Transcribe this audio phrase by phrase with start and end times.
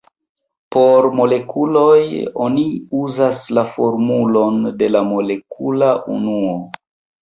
[0.75, 1.99] Por molekuloj,
[2.47, 2.65] oni
[3.03, 6.63] uzas la formulon de la molekula unuo.